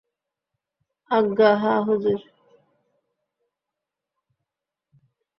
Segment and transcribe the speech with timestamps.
[1.11, 2.19] আজ্ঞা হাঁ হুজুর।